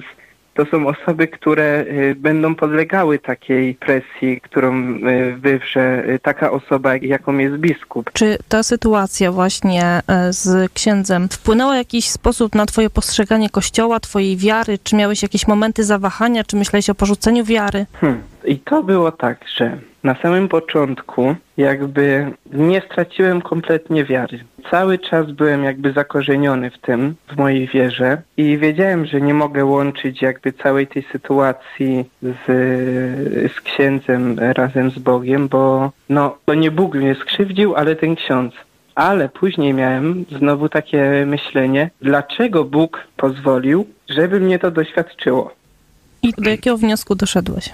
to 0.58 0.65
są 0.65 0.88
osoby, 0.88 1.28
które 1.28 1.86
y, 1.88 2.15
będą 2.15 2.56
podlegały 2.56 3.19
takiej 3.19 3.76
presji, 3.76 4.41
którą 4.41 4.89
y, 4.89 5.36
wywrze 5.38 6.04
y, 6.10 6.19
taka 6.19 6.52
osoba, 6.52 6.95
jaką 6.95 7.38
jest 7.38 7.56
biskup. 7.56 8.12
Czy 8.13 8.38
ta 8.50 8.63
sytuacja 8.63 9.32
właśnie 9.32 9.84
e, 10.08 10.34
z 10.34 10.71
księdzem 10.73 11.30
wpłynęła 11.30 11.73
w 11.73 11.78
jakiś 11.78 12.10
sposób 12.10 12.56
na 12.56 12.65
twoje 12.65 12.89
postrzeganie 12.89 13.50
kościoła, 13.50 14.00
twojej 14.00 14.38
wiary? 14.38 14.80
Czy 14.84 14.95
miałeś 14.95 15.23
jakieś 15.23 15.47
momenty 15.47 15.84
zawahania? 15.84 16.43
Czy 16.43 16.56
myślałeś 16.56 16.89
o 16.89 16.95
porzuceniu 16.95 17.43
wiary? 17.45 17.86
Hmm. 18.02 18.21
I 18.47 18.60
to 18.60 18.83
było 18.83 19.12
tak, 19.12 19.45
że 19.55 19.77
na 20.03 20.15
samym 20.15 20.47
początku 20.47 21.36
jakby 21.57 22.31
nie 22.53 22.81
straciłem 22.81 23.41
kompletnie 23.41 24.05
wiary. 24.05 24.39
Cały 24.71 24.99
czas 24.99 25.31
byłem 25.31 25.63
jakby 25.63 25.93
zakorzeniony 25.93 26.71
w 26.71 26.77
tym, 26.77 27.15
w 27.27 27.38
mojej 27.38 27.67
wierze 27.67 28.21
i 28.38 28.57
wiedziałem, 28.57 29.05
że 29.05 29.21
nie 29.21 29.33
mogę 29.33 29.65
łączyć 29.65 30.21
jakby 30.21 30.53
całej 30.53 30.88
tej 30.88 31.03
sytuacji 31.12 32.05
z, 32.21 32.45
z 33.51 33.62
księdzem 33.62 34.39
razem 34.39 34.91
z 34.91 34.99
Bogiem, 34.99 35.47
bo 35.47 35.91
no 36.10 36.38
to 36.45 36.53
nie 36.53 36.71
Bóg 36.71 36.95
mnie 36.95 37.15
skrzywdził, 37.15 37.75
ale 37.75 37.95
ten 37.95 38.15
ksiądz. 38.15 38.53
Ale 38.95 39.29
później 39.29 39.73
miałem 39.73 40.25
znowu 40.39 40.69
takie 40.69 41.25
myślenie, 41.25 41.89
dlaczego 42.01 42.63
Bóg 42.63 43.07
pozwolił, 43.17 43.88
żeby 44.10 44.39
mnie 44.39 44.60
to 44.60 44.71
doświadczyło. 44.71 45.51
I 46.23 46.33
do 46.38 46.49
jakiego 46.49 46.77
wniosku 46.77 47.15
doszedłeś? 47.15 47.69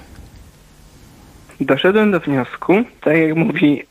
Doszedłem 1.62 2.12
do 2.12 2.20
wniosku, 2.20 2.74
tak 3.02 3.18
jak 3.18 3.36
mówi 3.36 3.84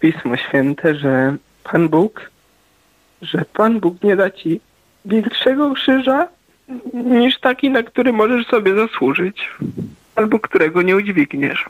Pismo 0.00 0.36
Święte, 0.36 0.94
że 0.94 1.36
Pan 1.64 1.88
Bóg, 1.88 2.30
że 3.22 3.44
Pan 3.52 3.80
Bóg 3.80 4.02
nie 4.02 4.16
da 4.16 4.30
ci 4.30 4.60
większego 5.04 5.74
krzyża 5.74 6.28
niż 6.94 7.40
taki, 7.40 7.70
na 7.70 7.82
który 7.82 8.12
możesz 8.12 8.46
sobie 8.46 8.74
zasłużyć, 8.74 9.50
albo 10.16 10.38
którego 10.38 10.82
nie 10.82 10.96
udźwigniesz. 10.96 11.64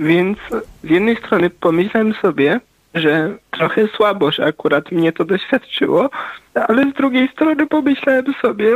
Więc 0.00 0.38
z 0.84 0.90
jednej 0.90 1.16
strony 1.16 1.50
pomyślałem 1.50 2.14
sobie, 2.14 2.60
że 2.94 3.36
trochę 3.50 3.88
słabo, 3.88 4.30
że 4.30 4.44
akurat 4.44 4.92
mnie 4.92 5.12
to 5.12 5.24
doświadczyło, 5.24 6.10
ale 6.54 6.90
z 6.90 6.94
drugiej 6.94 7.28
strony 7.28 7.66
pomyślałem 7.66 8.24
sobie, 8.42 8.70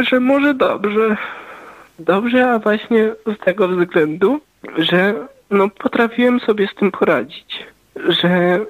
że 0.00 0.20
może 0.20 0.54
dobrze. 0.54 1.16
Dobrze, 1.98 2.50
a 2.50 2.58
właśnie 2.58 3.12
z 3.26 3.44
tego 3.44 3.68
względu, 3.68 4.40
że 4.78 5.28
no 5.50 5.68
potrafiłem 5.68 6.40
sobie 6.40 6.68
z 6.68 6.74
tym 6.74 6.90
poradzić, 6.90 7.66
że 7.96 8.60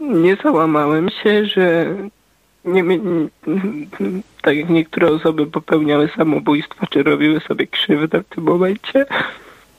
nie 0.00 0.36
załamałem 0.36 1.10
się, 1.10 1.46
że 1.46 1.94
nie, 2.64 2.84
tak 4.42 4.56
jak 4.56 4.68
niektóre 4.68 5.08
osoby 5.08 5.46
popełniały 5.46 6.08
samobójstwo, 6.16 6.86
czy 6.90 7.02
robiły 7.02 7.40
sobie 7.40 7.66
krzywdę 7.66 8.22
w 8.22 8.34
tym 8.34 8.44
momencie, 8.44 9.06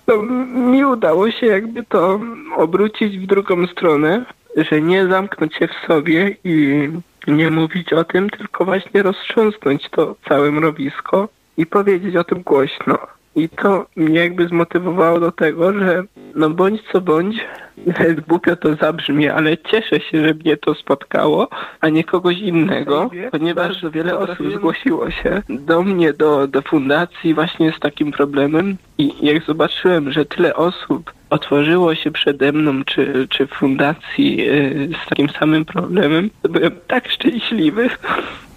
no, 0.07 0.23
mi 0.71 0.86
udało 0.86 1.31
się 1.31 1.47
jakby 1.47 1.84
to 1.84 2.19
obrócić 2.55 3.17
w 3.17 3.25
drugą 3.25 3.67
stronę, 3.67 4.25
że 4.57 4.81
nie 4.81 5.07
zamknąć 5.07 5.55
się 5.55 5.67
w 5.67 5.88
sobie 5.88 6.36
i 6.43 6.89
nie 7.27 7.51
mówić 7.51 7.93
o 7.93 8.03
tym, 8.03 8.29
tylko 8.29 8.65
właśnie 8.65 9.03
roztrząsnąć 9.03 9.89
to 9.89 10.15
całe 10.29 10.51
mrowisko 10.51 11.29
i 11.57 11.65
powiedzieć 11.65 12.15
o 12.15 12.23
tym 12.23 12.41
głośno. 12.41 12.97
I 13.36 13.50
to 13.50 13.86
mnie 13.96 14.20
jakby 14.20 14.48
zmotywowało 14.48 15.20
do 15.20 15.32
tego, 15.32 15.74
że 15.74 16.04
no 16.36 16.50
bądź 16.50 16.82
co 16.91 17.02
bądź, 17.02 17.36
głupio 18.28 18.56
to 18.56 18.76
zabrzmi, 18.76 19.30
ale 19.30 19.58
cieszę 19.58 20.00
się, 20.00 20.28
że 20.28 20.34
mnie 20.34 20.58
to 20.58 20.76
spotkało, 20.76 21.48
a 21.82 21.89
nie 21.89 22.04
kogoś 22.04 22.38
innego, 22.38 23.10
ponieważ 23.32 23.86
wiele 23.91 24.17
osób 24.17 24.54
zgłosiło 24.54 25.12
się 25.12 25.41
do 25.50 25.84
mnie, 25.84 26.13
do, 26.13 26.48
do 26.48 26.62
fundacji 26.62 27.34
właśnie 27.34 27.72
z 27.72 27.80
takim 27.80 28.12
problemem 28.12 28.78
i 28.98 29.13
jak 29.22 29.44
zobaczyłem, 29.44 30.12
że 30.12 30.26
tyle 30.26 30.56
osób 30.56 31.13
otworzyło 31.30 31.96
się 31.96 32.12
przede 32.12 32.52
mną, 32.52 32.84
czy, 32.84 33.28
czy 33.30 33.48
w 33.48 33.52
fundacji 33.52 34.38
yy, 34.38 34.89
z 35.06 35.10
takim 35.10 35.30
samym 35.30 35.65
problemem, 35.65 36.30
to 36.41 36.50
byłem 36.50 36.72
tak 36.88 37.12
szczęśliwy. 37.12 37.89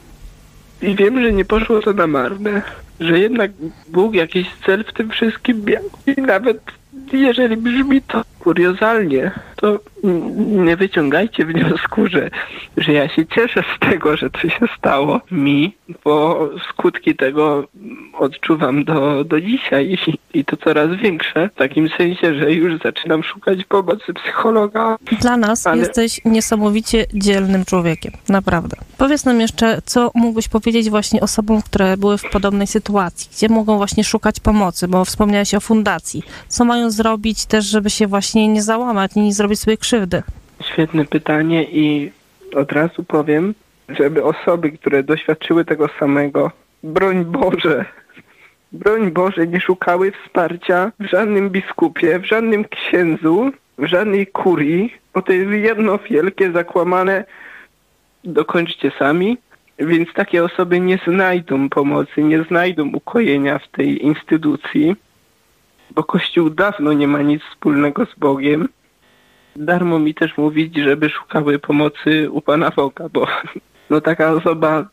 I 0.84 0.94
wiem, 0.94 1.22
że 1.22 1.32
nie 1.32 1.44
poszło 1.44 1.80
to 1.80 1.92
na 1.92 2.06
marne, 2.06 2.62
że 3.00 3.18
jednak 3.18 3.50
Bóg 3.88 4.14
jakiś 4.14 4.46
cel 4.66 4.84
w 4.84 4.92
tym 4.92 5.10
wszystkim 5.10 5.64
miał. 5.64 5.82
I 6.06 6.22
nawet 6.22 6.60
jeżeli 7.12 7.56
brzmi 7.56 8.02
to 8.02 8.22
kuriozalnie, 8.44 9.30
to 9.56 9.78
nie 10.46 10.76
wyciągajcie 10.76 11.46
wniosku, 11.46 12.06
że, 12.08 12.30
że 12.76 12.92
ja 12.92 13.08
się 13.08 13.26
cieszę 13.26 13.64
z 13.76 13.90
tego, 13.90 14.16
że 14.16 14.30
to 14.30 14.40
się 14.40 14.66
stało 14.78 15.20
mi, 15.30 15.76
bo 16.04 16.48
skutki 16.68 17.16
tego 17.16 17.64
odczuwam 18.18 18.84
do, 18.84 19.24
do 19.24 19.40
dzisiaj 19.40 19.98
i, 20.06 20.38
i 20.38 20.44
to 20.44 20.56
coraz 20.56 20.96
większe, 20.96 21.48
w 21.48 21.58
takim 21.58 21.88
sensie, 21.88 22.34
że 22.34 22.52
już 22.52 22.82
zaczynam 22.82 23.22
szukać 23.22 23.64
pomocy 23.64 24.14
psychologa. 24.14 24.96
Dla 25.20 25.36
nas 25.36 25.66
Ale- 25.66 25.78
jesteś 25.78 26.20
niesamowicie 26.24 27.06
dzielnym 27.14 27.64
człowiekiem, 27.64 28.12
naprawdę. 28.28 28.76
Powiedz 28.98 29.24
nam 29.24 29.40
jeszcze, 29.40 29.82
co 29.84 30.10
mógłbyś 30.14 30.48
powiedzieć 30.48 30.90
właśnie 30.90 31.20
osobom, 31.20 31.62
które 31.62 31.96
były 31.96 32.18
w 32.18 32.30
podobnej 32.32 32.66
sytuacji, 32.66 33.30
gdzie 33.36 33.48
mogą 33.48 33.76
właśnie 33.76 34.04
szukać 34.04 34.40
pomocy, 34.40 34.88
bo 34.88 35.04
wspomniałeś 35.04 35.54
o 35.54 35.60
fundacji. 35.60 36.22
Co 36.48 36.64
mają 36.64 36.90
zrobić 36.90 37.46
też, 37.46 37.64
żeby 37.64 37.90
się 37.90 38.06
właśnie 38.06 38.33
nie 38.34 38.62
załamać, 38.62 39.14
nie 39.14 39.32
zrobić 39.32 39.60
sobie 39.60 39.76
krzywdy? 39.76 40.22
Świetne 40.62 41.04
pytanie 41.04 41.64
i 41.64 42.12
od 42.54 42.72
razu 42.72 43.04
powiem, 43.04 43.54
żeby 43.88 44.24
osoby, 44.24 44.70
które 44.70 45.02
doświadczyły 45.02 45.64
tego 45.64 45.88
samego, 45.98 46.50
broń 46.82 47.24
Boże, 47.24 47.84
broń 48.72 49.10
Boże, 49.10 49.46
nie 49.46 49.60
szukały 49.60 50.12
wsparcia 50.12 50.92
w 51.00 51.04
żadnym 51.04 51.50
biskupie, 51.50 52.18
w 52.18 52.24
żadnym 52.24 52.64
księdzu, 52.64 53.50
w 53.78 53.86
żadnej 53.86 54.26
kurii, 54.26 54.94
bo 55.14 55.22
to 55.22 55.32
jest 55.32 55.50
jedno 55.50 55.98
wielkie 55.98 56.52
zakłamane 56.52 57.24
dokończcie 58.24 58.92
sami, 58.98 59.38
więc 59.78 60.12
takie 60.12 60.44
osoby 60.44 60.80
nie 60.80 60.98
znajdą 61.06 61.68
pomocy, 61.68 62.22
nie 62.22 62.42
znajdą 62.42 62.88
ukojenia 62.92 63.58
w 63.58 63.68
tej 63.68 64.04
instytucji, 64.04 64.96
bo 65.94 66.04
Kościół 66.04 66.50
dawno 66.50 66.92
nie 66.92 67.08
ma 67.08 67.22
nic 67.22 67.42
wspólnego 67.42 68.06
z 68.06 68.18
Bogiem 68.18 68.68
darmo 69.56 69.98
mi 69.98 70.14
też 70.14 70.36
mówić, 70.36 70.76
żeby 70.76 71.10
szukały 71.10 71.58
pomocy 71.58 72.30
u 72.30 72.40
Pana 72.40 72.70
Boga, 72.70 73.08
bo 73.12 73.26
no 73.90 74.00
taka 74.00 74.32
osoba 74.32 74.86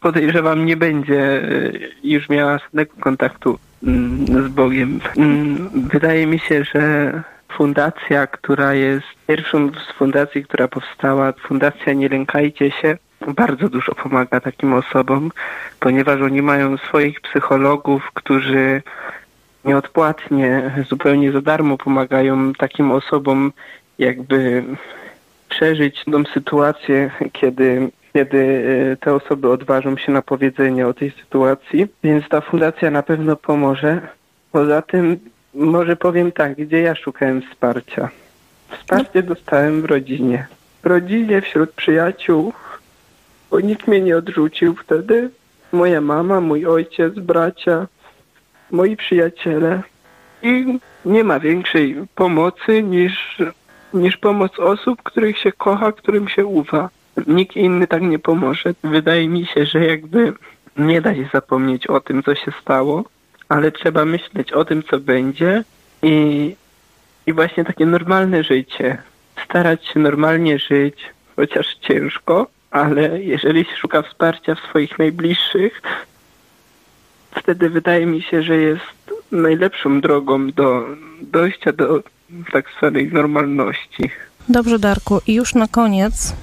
podejrzewam 0.00 0.66
nie 0.66 0.76
będzie 0.76 1.42
y, 1.42 1.90
już 2.04 2.28
miała 2.28 2.58
żadnego 2.58 2.94
kontaktu 3.00 3.58
mm, 3.82 4.26
z 4.26 4.48
Bogiem. 4.48 5.00
Mm, 5.16 5.70
Wydaje 5.74 6.26
mi 6.26 6.38
się, 6.38 6.64
że 6.64 7.12
fundacja, 7.48 8.26
która 8.26 8.74
jest 8.74 9.06
pierwszą 9.26 9.70
z 9.72 9.92
fundacji, 9.92 10.44
która 10.44 10.68
powstała, 10.68 11.32
fundacja 11.32 11.92
Nie 11.92 12.08
Lękajcie 12.08 12.70
się, 12.70 12.98
bardzo 13.34 13.68
dużo 13.68 13.94
pomaga 13.94 14.40
takim 14.40 14.72
osobom, 14.72 15.30
ponieważ 15.80 16.20
oni 16.20 16.42
mają 16.42 16.76
swoich 16.76 17.20
psychologów, 17.20 18.10
którzy 18.14 18.82
nieodpłatnie, 19.64 20.70
zupełnie 20.88 21.32
za 21.32 21.40
darmo 21.40 21.78
pomagają 21.78 22.52
takim 22.52 22.92
osobom 22.92 23.52
jakby 23.98 24.64
przeżyć 25.48 26.04
tą 26.12 26.24
sytuację, 26.24 27.10
kiedy, 27.32 27.90
kiedy 28.12 28.64
e, 28.92 28.96
te 28.96 29.14
osoby 29.14 29.50
odważą 29.50 29.96
się 29.96 30.12
na 30.12 30.22
powiedzenie 30.22 30.86
o 30.86 30.94
tej 30.94 31.10
sytuacji, 31.10 31.86
więc 32.04 32.28
ta 32.28 32.40
fundacja 32.40 32.90
na 32.90 33.02
pewno 33.02 33.36
pomoże. 33.36 34.00
Poza 34.52 34.82
tym 34.82 35.18
może 35.54 35.96
powiem 35.96 36.32
tak, 36.32 36.54
gdzie 36.54 36.80
ja 36.80 36.94
szukałem 36.94 37.42
wsparcia. 37.42 38.08
Wsparcie 38.68 39.22
dostałem 39.22 39.82
w 39.82 39.84
rodzinie. 39.84 40.46
W 40.82 40.86
rodzinie, 40.86 41.42
wśród 41.42 41.70
przyjaciół, 41.70 42.52
bo 43.50 43.60
nikt 43.60 43.88
mnie 43.88 44.00
nie 44.00 44.16
odrzucił 44.16 44.74
wtedy. 44.74 45.30
Moja 45.72 46.00
mama, 46.00 46.40
mój 46.40 46.66
ojciec, 46.66 47.14
bracia, 47.14 47.86
moi 48.72 48.96
przyjaciele. 48.96 49.82
I 50.42 50.78
nie 51.04 51.24
ma 51.24 51.40
większej 51.40 51.96
pomocy 52.14 52.82
niż 52.82 53.38
niż 53.94 54.16
pomoc 54.16 54.58
osób, 54.58 55.02
których 55.02 55.38
się 55.38 55.52
kocha, 55.52 55.92
którym 55.92 56.28
się 56.28 56.46
ufa. 56.46 56.88
Nikt 57.26 57.56
inny 57.56 57.86
tak 57.86 58.02
nie 58.02 58.18
pomoże. 58.18 58.74
Wydaje 58.84 59.28
mi 59.28 59.46
się, 59.46 59.66
że 59.66 59.86
jakby 59.86 60.32
nie 60.76 61.00
da 61.00 61.14
się 61.14 61.28
zapomnieć 61.32 61.86
o 61.86 62.00
tym, 62.00 62.22
co 62.22 62.34
się 62.34 62.52
stało, 62.62 63.04
ale 63.48 63.72
trzeba 63.72 64.04
myśleć 64.04 64.52
o 64.52 64.64
tym, 64.64 64.82
co 64.82 64.98
będzie 64.98 65.64
i, 66.02 66.54
i 67.26 67.32
właśnie 67.32 67.64
takie 67.64 67.86
normalne 67.86 68.44
życie. 68.44 68.98
Starać 69.44 69.86
się 69.86 70.00
normalnie 70.00 70.58
żyć, 70.58 71.10
chociaż 71.36 71.74
ciężko, 71.80 72.46
ale 72.70 73.22
jeżeli 73.22 73.64
się 73.64 73.76
szuka 73.76 74.02
wsparcia 74.02 74.54
w 74.54 74.60
swoich 74.60 74.98
najbliższych, 74.98 75.82
wtedy 77.36 77.70
wydaje 77.70 78.06
mi 78.06 78.22
się, 78.22 78.42
że 78.42 78.56
jest 78.56 78.82
najlepszą 79.32 80.00
drogą 80.00 80.50
do 80.50 80.86
dojścia 81.22 81.72
do 81.72 82.02
tak 82.52 82.64
zwanej 82.78 83.12
normalności. 83.12 84.10
Dobrze, 84.48 84.78
Darku. 84.78 85.20
I 85.26 85.34
już 85.34 85.54
na 85.54 85.68
koniec 85.68 86.34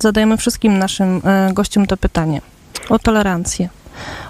zadajemy 0.00 0.36
wszystkim 0.36 0.78
naszym 0.78 1.20
e, 1.24 1.50
gościom 1.52 1.86
to 1.86 1.96
pytanie 1.96 2.40
o 2.88 2.98
tolerancję. 2.98 3.68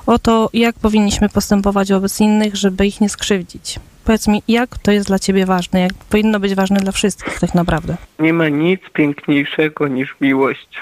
O 0.07 0.19
to, 0.19 0.51
jak 0.53 0.77
powinniśmy 0.77 1.29
postępować 1.29 1.93
wobec 1.93 2.21
innych, 2.21 2.57
żeby 2.57 2.87
ich 2.87 3.01
nie 3.01 3.09
skrzywdzić. 3.09 3.81
Powiedz 4.05 4.29
mi, 4.29 4.43
jak 4.49 4.79
to 4.79 4.91
jest 4.93 5.07
dla 5.07 5.19
ciebie 5.19 5.47
ważne, 5.47 5.81
jak 5.81 5.95
powinno 5.95 6.41
być 6.41 6.55
ważne 6.55 6.81
dla 6.81 6.93
wszystkich 6.93 7.41
tak 7.41 7.55
naprawdę. 7.55 7.97
Nie 8.19 8.33
ma 8.33 8.49
nic 8.49 8.81
piękniejszego 8.93 9.89
niż 9.89 10.17
miłość 10.21 10.81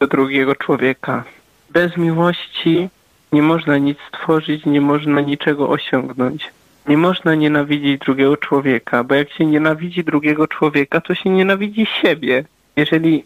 do 0.00 0.06
drugiego 0.06 0.54
człowieka. 0.54 1.24
Bez 1.70 1.96
miłości 1.96 2.88
nie 3.32 3.42
można 3.42 3.78
nic 3.78 3.98
stworzyć, 4.08 4.66
nie 4.66 4.80
można 4.80 5.20
niczego 5.20 5.68
osiągnąć. 5.68 6.50
Nie 6.88 6.96
można 6.96 7.34
nienawidzić 7.34 7.98
drugiego 7.98 8.36
człowieka, 8.36 9.04
bo 9.04 9.14
jak 9.14 9.30
się 9.30 9.46
nienawidzi 9.46 10.04
drugiego 10.04 10.48
człowieka, 10.48 11.00
to 11.00 11.14
się 11.14 11.30
nienawidzi 11.30 11.86
siebie. 12.02 12.44
Jeżeli 12.76 13.24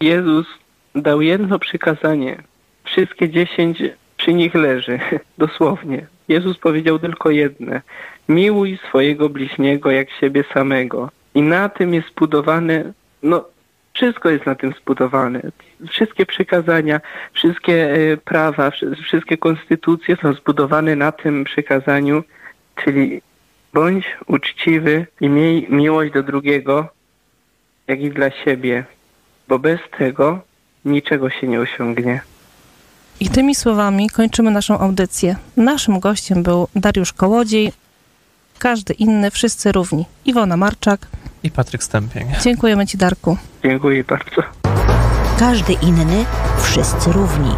Jezus 0.00 0.46
dał 0.94 1.22
jedno 1.22 1.58
przykazanie, 1.58 2.42
wszystkie 2.84 3.28
dziesięć 3.28 3.82
przy 4.16 4.34
nich 4.34 4.54
leży, 4.54 5.00
dosłownie. 5.38 6.06
Jezus 6.28 6.58
powiedział 6.58 6.98
tylko 6.98 7.30
jedne. 7.30 7.82
Miłuj 8.28 8.78
swojego 8.88 9.28
bliźniego 9.28 9.90
jak 9.90 10.10
siebie 10.10 10.44
samego. 10.54 11.10
I 11.34 11.42
na 11.42 11.68
tym 11.68 11.94
jest 11.94 12.08
zbudowane, 12.08 12.92
no 13.22 13.44
wszystko 13.98 14.30
jest 14.30 14.46
na 14.46 14.54
tym 14.54 14.74
zbudowane. 14.82 15.40
Wszystkie 15.90 16.26
przykazania, 16.26 17.00
wszystkie 17.32 17.92
e, 17.94 18.16
prawa, 18.16 18.70
wszy- 18.70 18.96
wszystkie 19.04 19.36
konstytucje 19.36 20.16
są 20.22 20.32
zbudowane 20.32 20.96
na 20.96 21.12
tym 21.12 21.44
przykazaniu, 21.44 22.22
czyli 22.84 23.22
bądź 23.74 24.04
uczciwy 24.26 25.06
i 25.20 25.28
miej 25.28 25.66
miłość 25.70 26.12
do 26.12 26.22
drugiego, 26.22 26.88
jak 27.88 28.00
i 28.00 28.10
dla 28.10 28.30
siebie, 28.30 28.84
bo 29.48 29.58
bez 29.58 29.80
tego 29.98 30.40
niczego 30.84 31.30
się 31.30 31.46
nie 31.48 31.60
osiągnie. 31.60 32.20
I 33.20 33.28
tymi 33.28 33.54
słowami 33.54 34.10
kończymy 34.10 34.50
naszą 34.50 34.78
audycję. 34.78 35.36
Naszym 35.56 36.00
gościem 36.00 36.42
był 36.42 36.68
Dariusz 36.76 37.12
Kołodziej, 37.12 37.72
każdy 38.58 38.94
inny, 38.94 39.30
wszyscy 39.30 39.72
równi. 39.72 40.04
Iwona 40.24 40.56
Marczak. 40.56 41.00
I 41.42 41.50
Patryk 41.50 41.82
Stępień. 41.82 42.26
Dziękujemy 42.42 42.86
Ci, 42.86 42.98
Darku. 42.98 43.36
Dziękuję 43.64 44.04
bardzo. 44.04 44.42
Każdy 45.38 45.72
inny, 45.72 46.24
wszyscy 46.62 47.12
równi. 47.12 47.54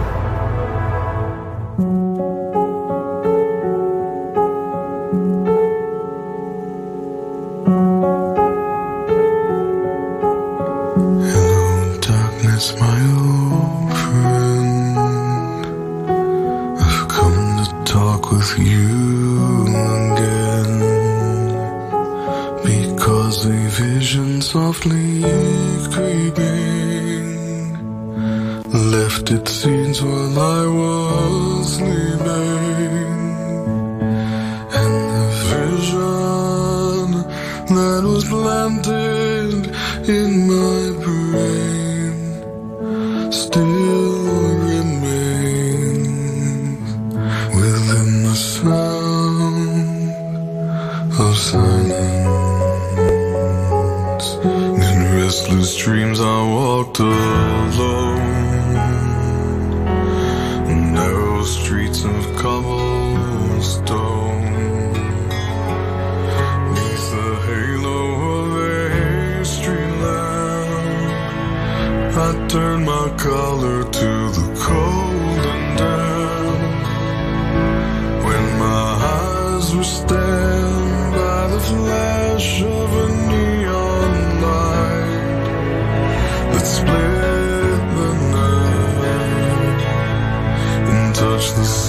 Planted 38.68 39.66
in 40.06 40.48
my 40.48 40.79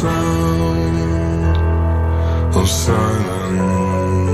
sound 0.02 1.58
of 2.56 2.68
silence. 2.68 4.31